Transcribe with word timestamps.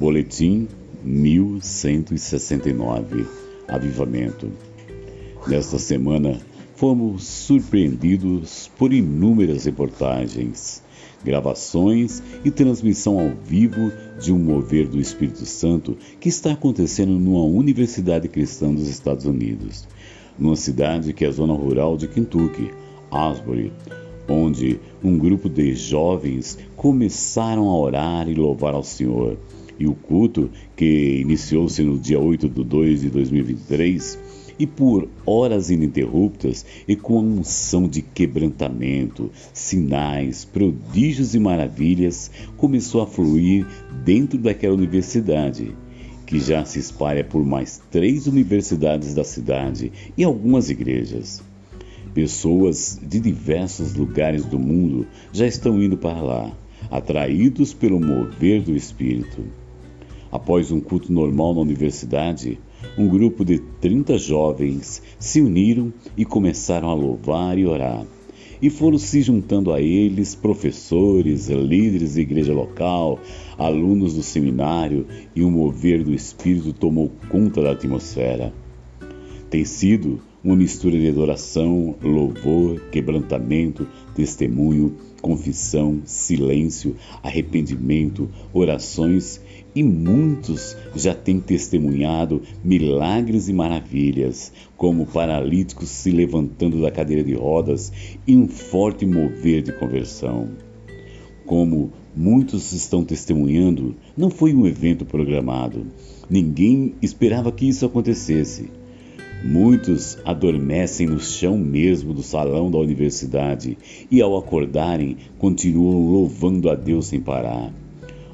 Boletim 0.00 0.66
1169 1.04 3.26
Avivamento. 3.68 4.50
Nesta 5.46 5.78
semana, 5.78 6.40
fomos 6.74 7.24
surpreendidos 7.24 8.70
por 8.78 8.94
inúmeras 8.94 9.66
reportagens, 9.66 10.82
gravações 11.22 12.22
e 12.42 12.50
transmissão 12.50 13.20
ao 13.20 13.28
vivo 13.44 13.92
de 14.18 14.32
um 14.32 14.38
mover 14.38 14.88
do 14.88 14.98
Espírito 14.98 15.44
Santo 15.44 15.98
que 16.18 16.30
está 16.30 16.52
acontecendo 16.52 17.12
numa 17.12 17.44
universidade 17.44 18.26
cristã 18.26 18.72
dos 18.72 18.88
Estados 18.88 19.26
Unidos, 19.26 19.86
numa 20.38 20.56
cidade 20.56 21.12
que 21.12 21.26
é 21.26 21.28
a 21.28 21.32
zona 21.32 21.52
rural 21.52 21.98
de 21.98 22.08
Kentucky, 22.08 22.70
Asbury, 23.10 23.70
onde 24.26 24.80
um 25.04 25.18
grupo 25.18 25.46
de 25.46 25.74
jovens 25.74 26.58
começaram 26.74 27.68
a 27.68 27.78
orar 27.78 28.30
e 28.30 28.34
louvar 28.34 28.72
ao 28.72 28.82
Senhor. 28.82 29.36
E 29.80 29.86
o 29.86 29.94
culto, 29.94 30.50
que 30.76 31.20
iniciou-se 31.22 31.82
no 31.82 31.98
dia 31.98 32.20
8 32.20 32.50
de 32.50 32.62
2 32.62 33.00
de 33.00 33.08
2023, 33.08 34.18
e 34.58 34.66
por 34.66 35.08
horas 35.24 35.70
ininterruptas 35.70 36.66
e 36.86 36.94
com 36.94 37.16
a 37.16 37.22
unção 37.22 37.88
de 37.88 38.02
quebrantamento, 38.02 39.30
sinais, 39.54 40.44
prodígios 40.44 41.34
e 41.34 41.38
maravilhas, 41.38 42.30
começou 42.58 43.00
a 43.00 43.06
fluir 43.06 43.66
dentro 44.04 44.38
daquela 44.38 44.74
universidade, 44.74 45.74
que 46.26 46.38
já 46.38 46.62
se 46.62 46.78
espalha 46.78 47.24
por 47.24 47.42
mais 47.42 47.80
três 47.90 48.26
universidades 48.26 49.14
da 49.14 49.24
cidade 49.24 49.90
e 50.14 50.22
algumas 50.22 50.68
igrejas. 50.68 51.42
Pessoas 52.12 53.00
de 53.02 53.18
diversos 53.18 53.94
lugares 53.94 54.44
do 54.44 54.58
mundo 54.58 55.06
já 55.32 55.46
estão 55.46 55.82
indo 55.82 55.96
para 55.96 56.20
lá, 56.20 56.54
atraídos 56.90 57.72
pelo 57.72 57.98
mover 57.98 58.60
do 58.60 58.76
Espírito. 58.76 59.59
Após 60.30 60.70
um 60.70 60.80
culto 60.80 61.12
normal 61.12 61.54
na 61.54 61.60
universidade, 61.60 62.58
um 62.96 63.08
grupo 63.08 63.44
de 63.44 63.58
30 63.58 64.16
jovens 64.16 65.02
se 65.18 65.40
uniram 65.40 65.92
e 66.16 66.24
começaram 66.24 66.88
a 66.88 66.94
louvar 66.94 67.58
e 67.58 67.66
orar. 67.66 68.06
E 68.62 68.68
foram 68.68 68.98
se 68.98 69.22
juntando 69.22 69.72
a 69.72 69.80
eles 69.80 70.34
professores, 70.34 71.48
líderes 71.48 72.14
da 72.14 72.20
igreja 72.20 72.52
local, 72.52 73.18
alunos 73.58 74.14
do 74.14 74.22
seminário, 74.22 75.06
e 75.34 75.42
um 75.42 75.50
mover 75.50 76.04
do 76.04 76.12
Espírito 76.12 76.72
tomou 76.72 77.10
conta 77.30 77.62
da 77.62 77.72
atmosfera. 77.72 78.52
Tem 79.48 79.64
sido 79.64 80.20
uma 80.42 80.56
mistura 80.56 80.98
de 80.98 81.08
adoração, 81.08 81.94
louvor, 82.02 82.80
quebrantamento, 82.90 83.86
testemunho, 84.14 84.96
confissão, 85.20 86.00
silêncio, 86.04 86.96
arrependimento, 87.22 88.28
orações 88.52 89.40
e 89.74 89.82
muitos 89.82 90.76
já 90.96 91.14
têm 91.14 91.38
testemunhado 91.38 92.42
milagres 92.64 93.48
e 93.48 93.52
maravilhas, 93.52 94.52
como 94.76 95.06
paralíticos 95.06 95.88
se 95.90 96.10
levantando 96.10 96.80
da 96.80 96.90
cadeira 96.90 97.22
de 97.22 97.34
rodas 97.34 97.92
e 98.26 98.34
um 98.34 98.48
forte 98.48 99.06
mover 99.06 99.62
de 99.62 99.72
conversão. 99.72 100.48
Como 101.46 101.92
muitos 102.16 102.72
estão 102.72 103.04
testemunhando, 103.04 103.94
não 104.16 104.30
foi 104.30 104.54
um 104.54 104.66
evento 104.66 105.04
programado. 105.04 105.86
Ninguém 106.28 106.94
esperava 107.02 107.52
que 107.52 107.68
isso 107.68 107.84
acontecesse. 107.84 108.79
Muitos 109.42 110.18
adormecem 110.22 111.06
no 111.06 111.18
chão 111.18 111.56
mesmo 111.56 112.12
do 112.12 112.22
salão 112.22 112.70
da 112.70 112.76
universidade 112.76 113.78
e, 114.10 114.20
ao 114.20 114.36
acordarem, 114.36 115.16
continuam 115.38 116.10
louvando 116.12 116.68
a 116.68 116.74
Deus 116.74 117.06
sem 117.06 117.20
parar. 117.20 117.72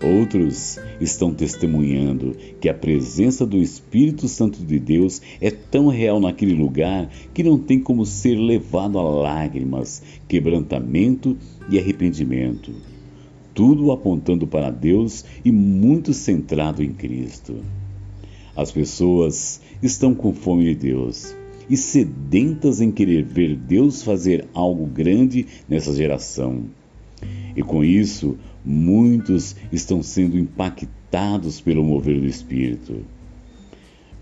Outros 0.00 0.78
estão 1.00 1.34
testemunhando 1.34 2.36
que 2.60 2.68
a 2.68 2.74
presença 2.74 3.44
do 3.44 3.56
Espírito 3.58 4.28
Santo 4.28 4.64
de 4.64 4.78
Deus 4.78 5.20
é 5.40 5.50
tão 5.50 5.88
real 5.88 6.20
naquele 6.20 6.54
lugar 6.54 7.08
que 7.34 7.42
não 7.42 7.58
tem 7.58 7.80
como 7.80 8.06
ser 8.06 8.36
levado 8.36 8.96
a 8.96 9.02
lágrimas, 9.02 10.02
quebrantamento 10.28 11.36
e 11.68 11.80
arrependimento. 11.80 12.72
Tudo 13.52 13.90
apontando 13.90 14.46
para 14.46 14.70
Deus 14.70 15.24
e 15.44 15.50
muito 15.50 16.12
centrado 16.12 16.82
em 16.82 16.92
Cristo. 16.92 17.56
As 18.54 18.70
pessoas 18.70 19.60
estão 19.82 20.14
com 20.14 20.34
fome 20.34 20.64
de 20.64 20.74
Deus 20.74 21.34
e 21.70 21.76
sedentas 21.76 22.80
em 22.80 22.90
querer 22.90 23.24
ver 23.24 23.56
Deus 23.56 24.02
fazer 24.02 24.46
algo 24.52 24.84
grande 24.84 25.46
nessa 25.66 25.94
geração. 25.94 26.64
E 27.56 27.62
com 27.62 27.82
isso, 27.82 28.36
muitos 28.64 29.56
estão 29.72 30.02
sendo 30.02 30.38
impactados 30.38 31.60
pelo 31.60 31.82
mover 31.82 32.20
do 32.20 32.26
Espírito. 32.26 33.04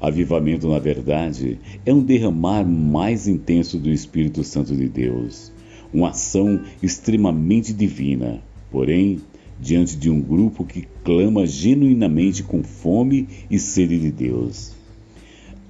Avivamento, 0.00 0.68
na 0.68 0.78
verdade, 0.78 1.58
é 1.84 1.94
um 1.94 2.02
derramar 2.02 2.64
mais 2.64 3.28
intenso 3.28 3.78
do 3.78 3.90
Espírito 3.90 4.42
Santo 4.42 4.74
de 4.74 4.88
Deus, 4.88 5.52
uma 5.92 6.10
ação 6.10 6.60
extremamente 6.82 7.72
divina, 7.72 8.42
porém 8.70 9.20
diante 9.58 9.96
de 9.96 10.10
um 10.10 10.20
grupo 10.20 10.64
que 10.64 10.86
clama 11.02 11.46
genuinamente 11.46 12.42
com 12.42 12.62
fome 12.62 13.28
e 13.50 13.58
sede 13.58 13.98
de 13.98 14.10
Deus. 14.10 14.74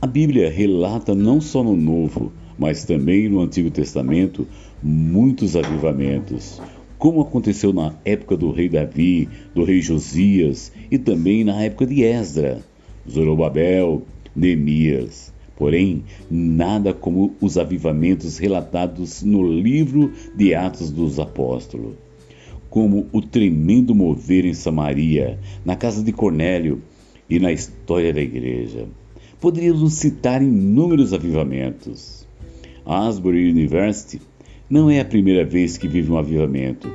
A 0.00 0.06
Bíblia 0.06 0.50
relata 0.50 1.14
não 1.14 1.40
só 1.40 1.62
no 1.62 1.76
Novo, 1.76 2.32
mas 2.58 2.84
também 2.84 3.28
no 3.28 3.40
Antigo 3.40 3.70
Testamento 3.70 4.46
muitos 4.82 5.56
avivamentos, 5.56 6.60
como 6.98 7.20
aconteceu 7.20 7.72
na 7.72 7.94
época 8.04 8.36
do 8.36 8.50
rei 8.50 8.68
Davi, 8.68 9.28
do 9.54 9.64
rei 9.64 9.80
Josias 9.80 10.72
e 10.90 10.98
também 10.98 11.44
na 11.44 11.62
época 11.62 11.86
de 11.86 12.02
Esdra, 12.02 12.60
Zorobabel, 13.08 14.02
Neemias. 14.34 15.32
Porém, 15.56 16.04
nada 16.30 16.92
como 16.92 17.34
os 17.40 17.58
avivamentos 17.58 18.38
relatados 18.38 19.22
no 19.22 19.42
livro 19.42 20.12
de 20.36 20.54
Atos 20.54 20.90
dos 20.90 21.18
Apóstolos 21.18 22.07
como 22.70 23.06
o 23.12 23.20
tremendo 23.20 23.94
mover 23.94 24.44
em 24.44 24.54
Samaria, 24.54 25.38
na 25.64 25.76
casa 25.76 26.02
de 26.02 26.12
Cornélio 26.12 26.82
e 27.28 27.38
na 27.38 27.52
história 27.52 28.12
da 28.12 28.20
igreja. 28.20 28.86
Poderíamos 29.40 29.94
citar 29.94 30.42
inúmeros 30.42 31.12
avivamentos. 31.12 32.26
Asbury 32.84 33.50
University 33.50 34.20
não 34.68 34.90
é 34.90 35.00
a 35.00 35.04
primeira 35.04 35.44
vez 35.44 35.78
que 35.78 35.88
vive 35.88 36.10
um 36.10 36.18
avivamento. 36.18 36.90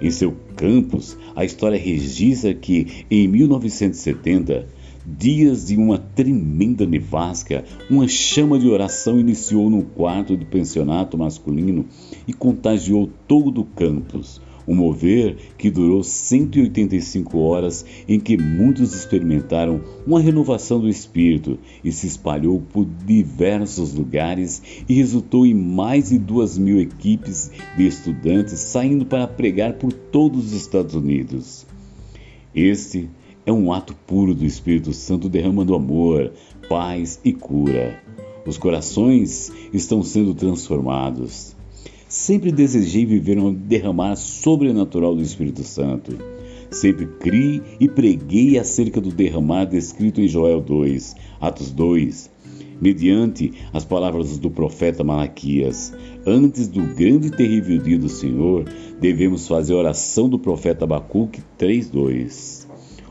Em 0.00 0.10
seu 0.10 0.34
campus, 0.56 1.16
a 1.34 1.44
história 1.44 1.78
registra 1.78 2.54
que, 2.54 3.04
em 3.10 3.28
1970, 3.28 4.66
dias 5.06 5.66
de 5.66 5.76
uma 5.76 5.98
tremenda 5.98 6.86
nevasca, 6.86 7.64
uma 7.90 8.06
chama 8.06 8.58
de 8.58 8.68
oração 8.68 9.18
iniciou 9.18 9.68
no 9.68 9.82
quarto 9.82 10.36
do 10.36 10.46
pensionato 10.46 11.18
masculino 11.18 11.84
e 12.26 12.32
contagiou 12.32 13.10
todo 13.26 13.62
o 13.62 13.64
campus 13.64 14.40
um 14.70 14.74
mover 14.76 15.36
que 15.58 15.68
durou 15.68 16.04
185 16.04 17.36
horas 17.38 17.84
em 18.08 18.20
que 18.20 18.36
muitos 18.36 18.94
experimentaram 18.94 19.80
uma 20.06 20.20
renovação 20.20 20.78
do 20.78 20.88
espírito 20.88 21.58
e 21.82 21.90
se 21.90 22.06
espalhou 22.06 22.62
por 22.72 22.86
diversos 23.04 23.92
lugares 23.92 24.62
e 24.88 24.94
resultou 24.94 25.44
em 25.44 25.54
mais 25.54 26.10
de 26.10 26.18
duas 26.18 26.56
mil 26.56 26.80
equipes 26.80 27.50
de 27.76 27.84
estudantes 27.84 28.60
saindo 28.60 29.04
para 29.04 29.26
pregar 29.26 29.72
por 29.72 29.92
todos 29.92 30.46
os 30.46 30.52
Estados 30.52 30.94
Unidos. 30.94 31.66
Este 32.54 33.10
é 33.44 33.52
um 33.52 33.72
ato 33.72 33.92
puro 34.06 34.36
do 34.36 34.44
Espírito 34.44 34.92
Santo 34.92 35.28
derramando 35.28 35.74
amor, 35.74 36.32
paz 36.68 37.20
e 37.24 37.32
cura. 37.32 38.00
Os 38.46 38.56
corações 38.56 39.50
estão 39.72 40.00
sendo 40.04 40.32
transformados. 40.32 41.56
Sempre 42.10 42.50
desejei 42.50 43.06
viver 43.06 43.38
um 43.38 43.54
derramar 43.54 44.16
sobrenatural 44.16 45.14
do 45.14 45.22
Espírito 45.22 45.62
Santo. 45.62 46.18
Sempre 46.68 47.06
criei 47.06 47.62
e 47.78 47.88
preguei 47.88 48.58
acerca 48.58 49.00
do 49.00 49.10
derramar 49.10 49.64
descrito 49.64 50.20
em 50.20 50.26
Joel 50.26 50.60
2, 50.60 51.14
Atos 51.40 51.70
2, 51.70 52.28
mediante 52.80 53.52
as 53.72 53.84
palavras 53.84 54.38
do 54.38 54.50
profeta 54.50 55.04
Malaquias. 55.04 55.92
Antes 56.26 56.66
do 56.66 56.82
grande 56.82 57.28
e 57.28 57.30
terrível 57.30 57.78
dia 57.78 57.96
do 57.96 58.08
Senhor, 58.08 58.64
devemos 59.00 59.46
fazer 59.46 59.74
a 59.74 59.78
oração 59.78 60.28
do 60.28 60.36
profeta 60.36 60.86
Abacuque 60.86 61.40
3:2. 61.56 62.59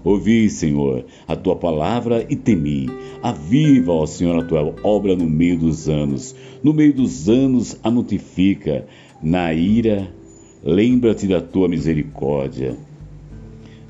Ouvi, 0.03 0.49
Senhor, 0.49 1.05
a 1.27 1.35
tua 1.35 1.55
palavra 1.55 2.25
e 2.29 2.35
temi. 2.35 2.89
Aviva, 3.21 3.91
ó 3.91 4.05
Senhor, 4.05 4.41
a 4.41 4.45
tua 4.45 4.73
obra 4.83 5.15
no 5.15 5.29
meio 5.29 5.57
dos 5.57 5.89
anos. 5.89 6.35
No 6.63 6.73
meio 6.73 6.93
dos 6.93 7.27
anos 7.27 7.77
a 7.83 7.91
notifica. 7.91 8.87
Na 9.21 9.53
ira, 9.53 10.09
lembra-te 10.63 11.27
da 11.27 11.41
tua 11.41 11.67
misericórdia. 11.67 12.77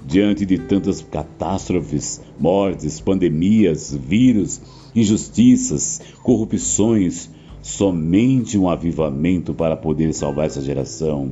Diante 0.05 0.45
de 0.45 0.57
tantas 0.57 1.01
catástrofes, 1.01 2.19
mortes, 2.39 2.99
pandemias, 2.99 3.95
vírus, 3.95 4.59
injustiças, 4.95 6.01
corrupções, 6.23 7.29
somente 7.61 8.57
um 8.57 8.69
avivamento 8.69 9.53
para 9.53 9.75
poder 9.75 10.13
salvar 10.13 10.47
essa 10.47 10.61
geração. 10.61 11.31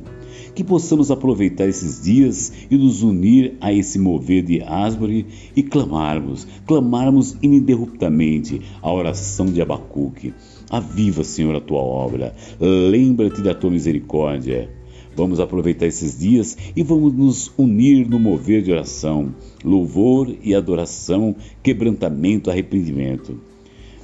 Que 0.54 0.64
possamos 0.64 1.10
aproveitar 1.10 1.66
esses 1.66 2.02
dias 2.02 2.52
e 2.70 2.76
nos 2.76 3.02
unir 3.02 3.56
a 3.60 3.72
esse 3.72 3.98
mover 3.98 4.42
de 4.42 4.62
Asbury 4.62 5.26
e 5.54 5.62
clamarmos, 5.62 6.46
clamarmos 6.66 7.36
ininterruptamente 7.42 8.60
a 8.82 8.92
oração 8.92 9.46
de 9.46 9.62
Abacuque. 9.62 10.34
Aviva, 10.70 11.24
Senhor, 11.24 11.54
a 11.54 11.60
tua 11.60 11.80
obra. 11.80 12.34
Lembra-te 12.60 13.40
da 13.40 13.54
tua 13.54 13.70
misericórdia. 13.70 14.68
Vamos 15.16 15.40
aproveitar 15.40 15.86
esses 15.86 16.18
dias 16.18 16.56
e 16.76 16.82
vamos 16.82 17.12
nos 17.12 17.52
unir 17.58 18.08
no 18.08 18.20
mover 18.20 18.62
de 18.62 18.70
oração, 18.70 19.34
louvor 19.64 20.32
e 20.42 20.54
adoração, 20.54 21.34
quebrantamento, 21.60 22.50
arrependimento. 22.50 23.40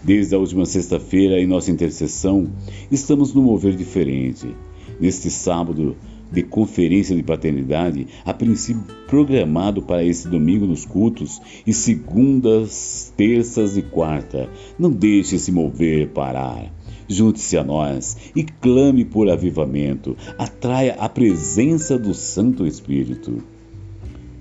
Desde 0.04 0.34
a 0.34 0.38
última 0.38 0.66
sexta-feira, 0.66 1.40
em 1.40 1.46
nossa 1.46 1.70
intercessão, 1.70 2.46
estamos 2.90 3.32
no 3.32 3.42
mover 3.42 3.74
diferente. 3.74 4.54
Neste 5.00 5.30
sábado 5.30 5.96
de 6.30 6.42
conferência 6.42 7.16
de 7.16 7.22
paternidade, 7.22 8.06
a 8.22 8.34
princípio 8.34 8.84
programado 9.06 9.80
para 9.80 10.04
esse 10.04 10.28
domingo 10.28 10.66
nos 10.66 10.84
cultos, 10.84 11.40
e 11.66 11.72
segundas, 11.72 13.14
terças 13.16 13.78
e 13.78 13.82
quarta. 13.82 14.50
Não 14.78 14.90
deixe 14.90 15.38
se 15.38 15.50
mover 15.50 16.08
parar. 16.08 16.70
Junte-se 17.08 17.56
a 17.56 17.64
nós 17.64 18.16
e 18.36 18.42
clame 18.42 19.06
por 19.06 19.30
avivamento. 19.30 20.16
Atraia 20.36 20.96
a 20.98 21.08
presença 21.08 21.98
do 21.98 22.12
Santo 22.12 22.66
Espírito. 22.66 23.42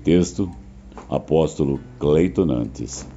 Texto: 0.02 0.50
Apóstolo 1.08 1.80
Cleiton 1.98 2.44
Nantes. 2.44 3.13